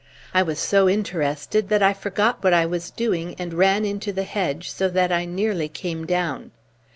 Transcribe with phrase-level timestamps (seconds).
[0.33, 4.23] I was so interested that I forgot what I was doing and ran into the
[4.23, 6.49] hedge so that I nearly came down.